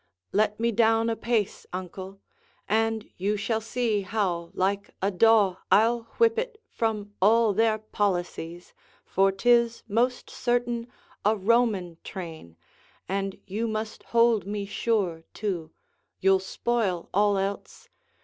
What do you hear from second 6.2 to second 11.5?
it From all their policies; for 'tis most certain A